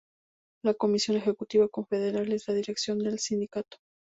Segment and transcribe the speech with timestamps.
[0.63, 3.77] La "Comisión Ejecutiva Confederal" es la dirección del sindicato.